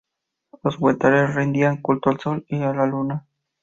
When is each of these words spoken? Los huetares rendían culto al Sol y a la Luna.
Los 0.63 0.79
huetares 0.81 1.35
rendían 1.35 1.79
culto 1.83 2.09
al 2.09 2.19
Sol 2.19 2.43
y 2.49 2.63
a 2.63 2.73
la 2.73 2.87
Luna. 2.87 3.27